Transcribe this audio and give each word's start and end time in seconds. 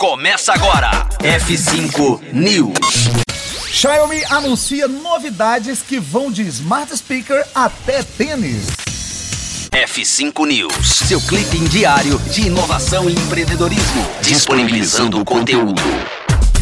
começa 0.00 0.54
agora. 0.54 1.06
F5 1.18 2.32
News. 2.32 3.10
Xiaomi 3.70 4.24
anuncia 4.30 4.88
novidades 4.88 5.82
que 5.82 6.00
vão 6.00 6.32
de 6.32 6.40
smart 6.48 6.96
speaker 6.96 7.46
até 7.54 8.02
tênis. 8.02 8.68
F5 9.70 10.46
News, 10.46 10.86
seu 11.06 11.20
clipe 11.20 11.58
diário 11.68 12.18
de 12.32 12.46
inovação 12.46 13.10
e 13.10 13.12
empreendedorismo, 13.12 14.02
disponibilizando 14.22 15.20
o 15.20 15.24
conteúdo. 15.24 15.82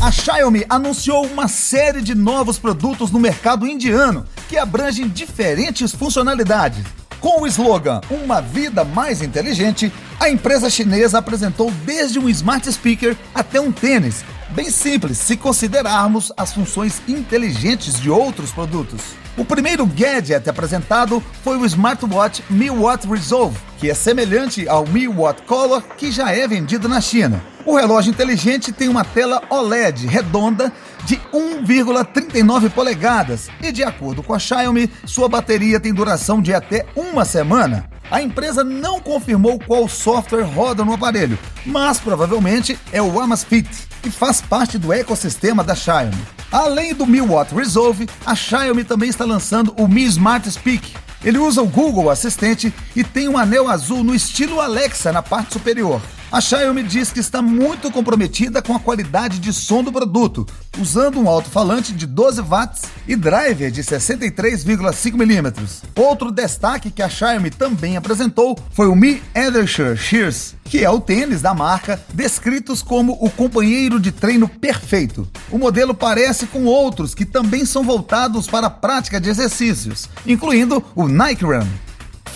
A 0.03 0.11
Xiaomi 0.11 0.65
anunciou 0.69 1.25
uma 1.25 1.47
série 1.47 2.03
de 2.03 2.17
novos 2.17 2.59
produtos 2.59 3.13
no 3.13 3.21
mercado 3.21 3.69
indiano 3.69 4.27
que 4.49 4.59
abrangem 4.59 5.07
diferentes 5.07 5.95
funcionalidades. 5.95 6.85
Com 7.21 7.43
o 7.43 7.47
slogan 7.49 8.01
Uma 8.11 8.41
Vida 8.41 8.85
Mais 8.85 9.21
Inteligente, 9.23 9.93
a 10.21 10.31
empresa 10.31 10.71
chinesa 10.71 11.19
apresentou 11.19 11.71
desde 11.85 12.19
um 12.19 12.29
smart 12.29 12.73
speaker 12.73 13.17
até 13.35 13.61
um 13.61 13.73
tênis, 13.73 14.25
bem 14.51 14.71
simples 14.71 15.19
se 15.19 15.37
considerarmos 15.37 16.33
as 16.37 16.53
funções 16.53 17.03
inteligentes 17.09 18.01
de 18.01 18.09
outros 18.09 18.53
produtos. 18.53 19.01
O 19.37 19.45
primeiro 19.45 19.85
gadget 19.85 20.49
apresentado 20.49 21.23
foi 21.43 21.57
o 21.57 21.67
smartwatch 21.67 22.43
Mi 22.49 22.71
Watt 22.71 23.07
Resolve, 23.09 23.59
que 23.79 23.91
é 23.91 23.95
semelhante 23.95 24.69
ao 24.69 24.87
Mi 24.87 25.09
Watt 25.09 25.43
Color 25.43 25.83
que 25.97 26.13
já 26.13 26.31
é 26.31 26.47
vendido 26.47 26.89
na 26.89 27.01
China. 27.01 27.43
O 27.69 27.77
relógio 27.77 28.09
inteligente 28.09 28.73
tem 28.73 28.89
uma 28.89 29.05
tela 29.05 29.43
OLED 29.51 30.07
redonda 30.07 30.73
de 31.05 31.19
1,39 31.35 32.71
polegadas 32.71 33.51
e, 33.61 33.71
de 33.71 33.85
acordo 33.85 34.23
com 34.23 34.33
a 34.33 34.39
Xiaomi, 34.39 34.91
sua 35.05 35.29
bateria 35.29 35.79
tem 35.79 35.93
duração 35.93 36.41
de 36.41 36.55
até 36.55 36.87
uma 36.97 37.27
semana. 37.27 37.87
A 38.11 38.23
empresa 38.23 38.65
não 38.65 39.01
confirmou 39.01 39.59
qual 39.59 39.87
software 39.87 40.45
roda 40.45 40.83
no 40.83 40.95
aparelho, 40.95 41.39
mas 41.67 42.01
provavelmente 42.01 42.79
é 42.91 43.03
o 43.03 43.21
Amazfit, 43.21 43.69
que 44.01 44.11
faz 44.11 44.41
parte 44.41 44.79
do 44.79 44.91
ecossistema 44.91 45.63
da 45.63 45.75
Xiaomi. 45.75 46.17
Além 46.51 46.95
do 46.95 47.07
Mi 47.07 47.21
Watt 47.21 47.55
Resolve, 47.55 48.09
a 48.25 48.35
Xiaomi 48.35 48.83
também 48.83 49.11
está 49.11 49.27
lançando 49.27 49.75
o 49.77 49.87
Mi 49.87 50.05
Smart 50.05 50.51
Speak. 50.51 50.95
Ele 51.23 51.37
usa 51.37 51.61
o 51.61 51.69
Google 51.69 52.09
Assistente 52.09 52.73
e 52.97 53.05
tem 53.05 53.29
um 53.29 53.37
anel 53.37 53.69
azul 53.69 54.03
no 54.03 54.15
estilo 54.15 54.59
Alexa 54.59 55.13
na 55.13 55.21
parte 55.21 55.53
superior. 55.53 56.01
A 56.31 56.43
Xiaomi 56.43 56.83
diz 56.83 57.11
que 57.11 57.21
está 57.21 57.41
muito 57.41 57.91
comprometida 57.91 58.61
com 58.61 58.77
a 58.77 58.79
qualidade 58.79 59.39
de 59.39 59.51
som 59.51 59.83
do 59.83 59.91
produto, 59.91 60.47
usando 60.79 61.19
um 61.19 61.27
alto-falante 61.27 61.95
de 61.95 62.07
12 62.07 62.43
watts 62.43 62.83
e 63.07 63.17
driver 63.17 63.71
de 63.71 63.83
63,5 63.83 65.15
milímetros. 65.15 65.83
Outro 65.97 66.31
destaque 66.31 66.91
que 66.91 67.01
a 67.01 67.09
Xiaomi 67.09 67.49
também 67.49 67.97
apresentou 67.97 68.59
foi 68.73 68.89
o 68.89 68.95
Mi 68.95 69.23
Edersher 69.35 69.97
Shears, 69.97 70.55
que 70.65 70.85
é 70.85 70.91
o 70.91 71.01
tênis 71.01 71.41
da 71.41 71.55
marca, 71.55 71.99
descritos 72.13 72.83
como 72.83 73.17
o 73.23 73.31
companheiro 73.31 73.99
de 73.99 74.13
treino 74.13 74.47
perfeito. 74.47 75.27
O 75.51 75.57
modelo 75.57 75.95
parece 75.95 76.47
com 76.47 76.67
outros 76.67 77.15
que 77.15 77.25
também 77.25 77.65
são 77.65 77.83
voltados 77.83 78.47
para 78.47 78.67
a 78.67 78.71
prática 78.71 79.19
de 79.19 79.31
exercícios, 79.31 80.11
incluindo 80.27 80.85
o 80.95 81.09
Nike 81.09 81.47
Run. 81.47 81.88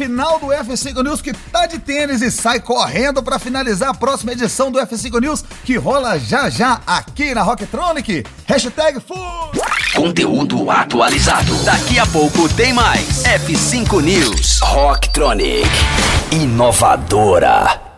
Final 0.03 0.41
do 0.41 0.47
F5 0.47 1.01
News 1.05 1.23
que 1.23 1.33
tá 1.33 1.65
de 1.67 1.79
tênis 1.79 2.23
e 2.23 2.31
sai 2.31 2.59
correndo 2.59 3.23
para 3.23 3.39
finalizar 3.39 3.91
a 3.91 3.95
próxima 3.95 4.33
edição 4.33 4.69
do 4.69 4.81
F5 4.81 5.21
News 5.21 5.45
que 5.65 5.77
rola 5.77 6.19
já 6.19 6.51
já 6.51 6.81
aqui 6.85 7.33
na 7.33 7.43
Rocktronic. 7.43 8.25
Hashtag 8.45 8.99
FU! 8.99 9.15
Conteúdo 9.95 10.69
atualizado. 10.69 11.55
Daqui 11.63 12.01
a 12.01 12.07
pouco 12.07 12.49
tem 12.49 12.73
mais. 12.73 13.23
F5 13.23 14.03
News. 14.03 14.59
Rocktronic. 14.61 15.69
Inovadora. 16.33 17.92